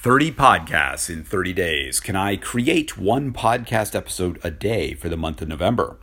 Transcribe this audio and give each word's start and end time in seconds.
30 0.00 0.30
podcasts 0.30 1.10
in 1.10 1.24
30 1.24 1.52
days. 1.52 1.98
Can 1.98 2.14
I 2.14 2.36
create 2.36 2.96
one 2.96 3.32
podcast 3.32 3.96
episode 3.96 4.38
a 4.44 4.50
day 4.50 4.94
for 4.94 5.08
the 5.08 5.16
month 5.16 5.42
of 5.42 5.48
November? 5.48 5.98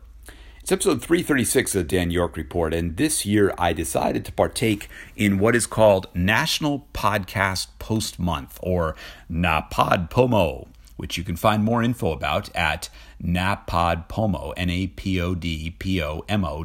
It's 0.59 0.69
episode 0.69 1.01
336 1.01 1.75
of 1.75 1.79
the 1.79 1.95
Dan 1.95 2.11
York 2.11 2.35
Report, 2.35 2.73
and 2.73 2.97
this 2.97 3.25
year 3.25 3.53
I 3.57 3.71
decided 3.71 4.25
to 4.25 4.33
partake 4.33 4.89
in 5.15 5.39
what 5.39 5.55
is 5.55 5.65
called 5.65 6.09
National 6.13 6.89
Podcast 6.93 7.67
Post 7.79 8.19
Month, 8.19 8.59
or 8.61 8.97
NaPodPoMo, 9.31 10.67
which 10.97 11.17
you 11.17 11.23
can 11.23 11.37
find 11.37 11.63
more 11.63 11.81
info 11.81 12.11
about 12.11 12.53
at 12.53 12.89
napodpomo, 13.23 14.51
N-A-P-O-D-P-O-M-O 14.57 15.03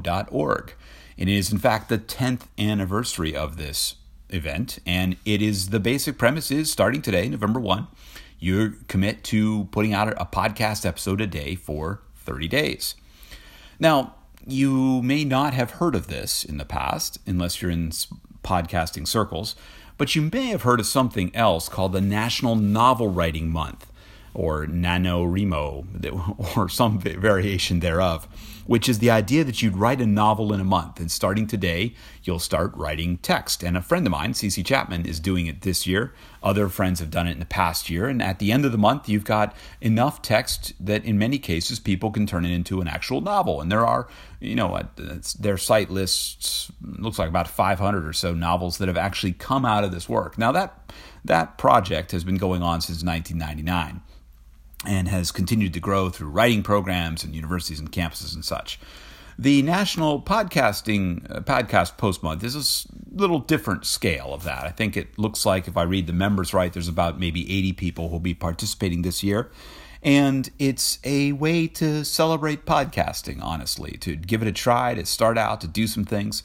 dot 0.00 0.28
org. 0.32 0.74
And 1.16 1.28
it 1.28 1.36
is, 1.36 1.52
in 1.52 1.58
fact, 1.58 1.90
the 1.90 1.98
10th 1.98 2.46
anniversary 2.58 3.36
of 3.36 3.56
this 3.56 3.94
event, 4.32 4.78
and 4.86 5.16
it 5.24 5.42
is 5.42 5.70
the 5.70 5.80
basic 5.80 6.18
premise 6.18 6.50
is 6.50 6.70
starting 6.70 7.02
today, 7.02 7.28
November 7.28 7.60
1, 7.60 7.86
you 8.38 8.76
commit 8.88 9.22
to 9.24 9.64
putting 9.70 9.92
out 9.92 10.08
a 10.08 10.24
podcast 10.24 10.86
episode 10.86 11.20
a 11.20 11.26
day 11.26 11.54
for 11.54 12.00
30 12.16 12.48
days. 12.48 12.94
Now, 13.78 14.14
you 14.46 15.02
may 15.02 15.24
not 15.24 15.52
have 15.54 15.72
heard 15.72 15.94
of 15.94 16.06
this 16.06 16.44
in 16.44 16.56
the 16.56 16.64
past, 16.64 17.18
unless 17.26 17.60
you're 17.60 17.70
in 17.70 17.90
podcasting 18.42 19.06
circles, 19.06 19.54
but 19.98 20.14
you 20.16 20.30
may 20.32 20.46
have 20.46 20.62
heard 20.62 20.80
of 20.80 20.86
something 20.86 21.34
else 21.36 21.68
called 21.68 21.92
the 21.92 22.00
National 22.00 22.56
Novel 22.56 23.10
Writing 23.10 23.50
Month 23.50 23.89
or 24.34 24.66
NaNoWriMo, 24.66 26.56
or 26.56 26.68
some 26.68 26.98
variation 26.98 27.80
thereof, 27.80 28.28
which 28.66 28.88
is 28.88 29.00
the 29.00 29.10
idea 29.10 29.42
that 29.42 29.62
you'd 29.62 29.76
write 29.76 30.00
a 30.00 30.06
novel 30.06 30.52
in 30.52 30.60
a 30.60 30.64
month. 30.64 31.00
And 31.00 31.10
starting 31.10 31.46
today, 31.46 31.94
you'll 32.22 32.38
start 32.38 32.72
writing 32.76 33.18
text. 33.18 33.62
And 33.62 33.76
a 33.76 33.82
friend 33.82 34.06
of 34.06 34.12
mine, 34.12 34.32
CC 34.32 34.64
Chapman, 34.64 35.06
is 35.06 35.18
doing 35.18 35.46
it 35.46 35.62
this 35.62 35.86
year. 35.86 36.14
Other 36.42 36.68
friends 36.68 37.00
have 37.00 37.10
done 37.10 37.26
it 37.26 37.32
in 37.32 37.40
the 37.40 37.46
past 37.46 37.90
year. 37.90 38.06
And 38.06 38.22
at 38.22 38.38
the 38.38 38.52
end 38.52 38.64
of 38.64 38.72
the 38.72 38.78
month, 38.78 39.08
you've 39.08 39.24
got 39.24 39.54
enough 39.80 40.22
text 40.22 40.72
that 40.78 41.04
in 41.04 41.18
many 41.18 41.38
cases 41.38 41.80
people 41.80 42.10
can 42.10 42.26
turn 42.26 42.44
it 42.44 42.52
into 42.52 42.80
an 42.80 42.88
actual 42.88 43.20
novel. 43.20 43.60
And 43.60 43.72
there 43.72 43.84
are, 43.84 44.06
you 44.38 44.54
know, 44.54 44.80
their 45.38 45.58
site 45.58 45.90
lists 45.90 46.70
looks 46.80 47.18
like 47.18 47.28
about 47.28 47.48
500 47.48 48.06
or 48.06 48.12
so 48.12 48.34
novels 48.34 48.78
that 48.78 48.88
have 48.88 48.96
actually 48.96 49.32
come 49.32 49.64
out 49.64 49.84
of 49.84 49.90
this 49.90 50.08
work. 50.08 50.38
Now 50.38 50.52
that 50.52 50.92
that 51.24 51.58
project 51.58 52.12
has 52.12 52.24
been 52.24 52.36
going 52.36 52.62
on 52.62 52.80
since 52.80 53.04
1999 53.04 54.00
and 54.86 55.08
has 55.08 55.30
continued 55.30 55.74
to 55.74 55.80
grow 55.80 56.08
through 56.08 56.28
writing 56.28 56.62
programs 56.62 57.22
and 57.22 57.34
universities 57.34 57.78
and 57.78 57.92
campuses 57.92 58.34
and 58.34 58.44
such. 58.44 58.78
The 59.38 59.62
National 59.62 60.20
Podcasting 60.20 61.34
uh, 61.34 61.40
Podcast 61.40 61.96
Post 61.96 62.22
Month 62.22 62.44
is 62.44 62.54
a 62.84 63.18
little 63.18 63.38
different 63.38 63.86
scale 63.86 64.34
of 64.34 64.44
that. 64.44 64.64
I 64.64 64.70
think 64.70 64.96
it 64.96 65.18
looks 65.18 65.46
like, 65.46 65.66
if 65.66 65.78
I 65.78 65.82
read 65.82 66.06
the 66.06 66.12
members 66.12 66.52
right, 66.52 66.72
there's 66.72 66.88
about 66.88 67.18
maybe 67.18 67.50
80 67.50 67.72
people 67.72 68.08
who 68.08 68.12
will 68.12 68.20
be 68.20 68.34
participating 68.34 69.02
this 69.02 69.22
year. 69.22 69.50
And 70.02 70.50
it's 70.58 70.98
a 71.04 71.32
way 71.32 71.66
to 71.68 72.04
celebrate 72.04 72.66
podcasting, 72.66 73.42
honestly, 73.42 73.92
to 74.00 74.16
give 74.16 74.42
it 74.42 74.48
a 74.48 74.52
try, 74.52 74.94
to 74.94 75.06
start 75.06 75.38
out, 75.38 75.60
to 75.62 75.68
do 75.68 75.86
some 75.86 76.04
things. 76.04 76.42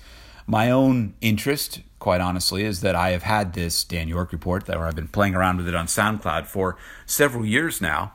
My 0.47 0.72
own 0.72 1.16
interest, 1.22 1.81
quite 1.99 2.22
honestly, 2.22 2.64
is 2.64 2.81
that 2.81 2.95
I 2.95 3.09
have 3.09 3.23
had 3.23 3.53
this 3.53 3.83
Dan 3.83 4.08
York 4.08 4.31
report, 4.31 4.66
that 4.67 4.77
I've 4.77 4.95
been 4.95 5.08
playing 5.08 5.36
around 5.36 5.58
with 5.58 5.67
it 5.67 5.75
on 5.75 5.88
SoundCloud 5.88 6.45
for 6.45 6.77
several 7.05 7.45
years 7.45 7.81
now 7.81 8.14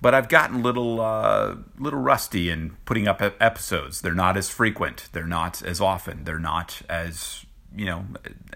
but 0.00 0.14
I've 0.14 0.28
gotten 0.28 0.60
a 0.60 0.62
little 0.62 1.00
uh, 1.00 1.56
little 1.78 2.00
rusty 2.00 2.50
in 2.50 2.76
putting 2.84 3.08
up 3.08 3.20
episodes. 3.22 4.00
They're 4.00 4.14
not 4.14 4.36
as 4.36 4.48
frequent. 4.48 5.08
They're 5.12 5.26
not 5.26 5.62
as 5.62 5.80
often. 5.80 6.24
They're 6.24 6.38
not 6.38 6.82
as 6.88 7.44
you 7.74 7.86
know 7.86 8.06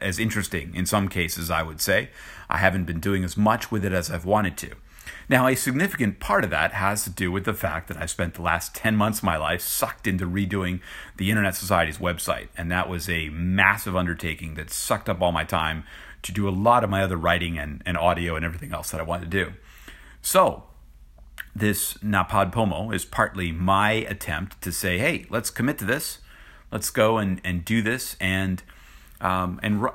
as 0.00 0.18
interesting 0.18 0.74
in 0.74 0.86
some 0.86 1.08
cases. 1.08 1.50
I 1.50 1.62
would 1.62 1.80
say 1.80 2.10
I 2.48 2.58
haven't 2.58 2.84
been 2.84 3.00
doing 3.00 3.24
as 3.24 3.36
much 3.36 3.70
with 3.70 3.84
it 3.84 3.92
as 3.92 4.10
I've 4.10 4.24
wanted 4.24 4.56
to. 4.58 4.72
Now, 5.28 5.46
a 5.46 5.54
significant 5.54 6.20
part 6.20 6.44
of 6.44 6.50
that 6.50 6.72
has 6.72 7.04
to 7.04 7.10
do 7.10 7.32
with 7.32 7.44
the 7.44 7.54
fact 7.54 7.88
that 7.88 7.96
I 7.96 8.06
spent 8.06 8.34
the 8.34 8.42
last 8.42 8.74
10 8.74 8.96
months 8.96 9.18
of 9.18 9.24
my 9.24 9.36
life 9.36 9.60
sucked 9.60 10.06
into 10.06 10.26
redoing 10.26 10.80
the 11.16 11.30
Internet 11.30 11.56
Society's 11.56 11.98
website. 11.98 12.48
And 12.56 12.70
that 12.70 12.88
was 12.88 13.08
a 13.08 13.28
massive 13.30 13.96
undertaking 13.96 14.54
that 14.54 14.70
sucked 14.70 15.08
up 15.08 15.22
all 15.22 15.32
my 15.32 15.44
time 15.44 15.84
to 16.22 16.32
do 16.32 16.48
a 16.48 16.50
lot 16.50 16.84
of 16.84 16.90
my 16.90 17.02
other 17.02 17.16
writing 17.16 17.58
and, 17.58 17.82
and 17.84 17.96
audio 17.96 18.36
and 18.36 18.44
everything 18.44 18.72
else 18.72 18.90
that 18.90 19.00
I 19.00 19.04
wanted 19.04 19.30
to 19.30 19.44
do. 19.44 19.52
So, 20.20 20.64
this 21.54 21.94
NaPodPoMo 21.94 22.94
is 22.94 23.04
partly 23.04 23.52
my 23.52 23.92
attempt 23.92 24.60
to 24.62 24.72
say, 24.72 24.98
hey, 24.98 25.26
let's 25.28 25.50
commit 25.50 25.78
to 25.78 25.84
this. 25.84 26.18
Let's 26.70 26.90
go 26.90 27.18
and, 27.18 27.40
and 27.44 27.64
do 27.64 27.82
this 27.82 28.16
and 28.20 28.62
um, 29.20 29.60
and 29.62 29.86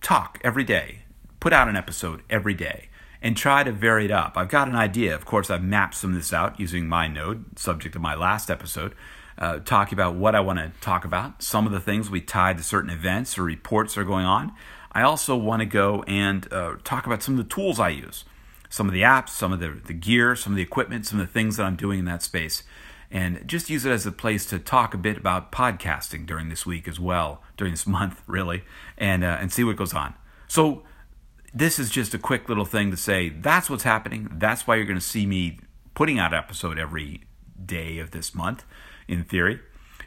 talk 0.00 0.40
every 0.42 0.64
day. 0.64 1.00
Put 1.40 1.52
out 1.52 1.68
an 1.68 1.76
episode 1.76 2.22
every 2.30 2.54
day 2.54 2.88
and 3.20 3.36
try 3.36 3.62
to 3.64 3.72
vary 3.72 4.06
it 4.06 4.10
up. 4.10 4.34
I've 4.36 4.48
got 4.48 4.68
an 4.68 4.76
idea. 4.76 5.14
Of 5.14 5.24
course, 5.24 5.50
I've 5.50 5.62
mapped 5.62 5.94
some 5.94 6.10
of 6.10 6.16
this 6.16 6.32
out 6.32 6.58
using 6.58 6.86
MindNode, 6.86 7.58
subject 7.58 7.94
of 7.96 8.02
my 8.02 8.14
last 8.14 8.50
episode, 8.50 8.94
uh, 9.38 9.58
talking 9.58 9.94
about 9.94 10.14
what 10.14 10.34
I 10.34 10.40
want 10.40 10.58
to 10.58 10.72
talk 10.80 11.04
about. 11.04 11.42
Some 11.42 11.66
of 11.66 11.72
the 11.72 11.80
things 11.80 12.08
we 12.08 12.20
tied 12.20 12.56
to 12.58 12.62
certain 12.62 12.90
events 12.90 13.36
or 13.36 13.42
reports 13.42 13.98
are 13.98 14.04
going 14.04 14.24
on. 14.24 14.52
I 14.92 15.02
also 15.02 15.36
want 15.36 15.60
to 15.60 15.66
go 15.66 16.02
and 16.04 16.50
uh, 16.52 16.76
talk 16.84 17.06
about 17.06 17.22
some 17.22 17.38
of 17.38 17.48
the 17.48 17.54
tools 17.54 17.80
I 17.80 17.90
use 17.90 18.24
some 18.72 18.88
of 18.88 18.94
the 18.94 19.02
apps, 19.02 19.28
some 19.28 19.52
of 19.52 19.60
the, 19.60 19.68
the 19.84 19.92
gear, 19.92 20.34
some 20.34 20.54
of 20.54 20.56
the 20.56 20.62
equipment, 20.62 21.04
some 21.04 21.20
of 21.20 21.26
the 21.26 21.32
things 21.32 21.58
that 21.58 21.64
I'm 21.64 21.76
doing 21.76 21.98
in 21.98 22.04
that 22.06 22.22
space. 22.22 22.62
And 23.10 23.46
just 23.46 23.68
use 23.68 23.84
it 23.84 23.92
as 23.92 24.06
a 24.06 24.10
place 24.10 24.46
to 24.46 24.58
talk 24.58 24.94
a 24.94 24.96
bit 24.96 25.18
about 25.18 25.52
podcasting 25.52 26.24
during 26.24 26.48
this 26.48 26.64
week 26.64 26.88
as 26.88 26.98
well, 26.98 27.42
during 27.58 27.74
this 27.74 27.86
month, 27.98 28.22
really, 28.26 28.64
and, 28.96 29.22
uh, 29.24 29.36
and 29.38 29.52
see 29.52 29.62
what 29.62 29.76
goes 29.76 29.92
on. 29.92 30.14
So, 30.48 30.84
this 31.52 31.78
is 31.78 31.90
just 31.90 32.14
a 32.14 32.18
quick 32.18 32.48
little 32.48 32.64
thing 32.64 32.90
to 32.90 32.96
say 32.96 33.28
that's 33.28 33.68
what's 33.68 33.82
happening. 33.82 34.26
That's 34.32 34.66
why 34.66 34.76
you're 34.76 34.86
going 34.86 34.98
to 34.98 35.04
see 35.04 35.26
me 35.26 35.58
putting 35.92 36.18
out 36.18 36.32
an 36.32 36.38
episode 36.38 36.78
every 36.78 37.24
day 37.62 37.98
of 37.98 38.12
this 38.12 38.34
month, 38.34 38.64
in 39.06 39.22
theory. 39.22 39.60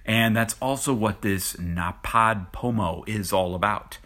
And 0.07 0.35
that's 0.35 0.55
also 0.59 0.91
what 0.91 1.21
this 1.21 1.53
NaPodPoMo 1.53 3.07
is 3.07 3.31
all 3.31 3.53
about. 3.53 3.99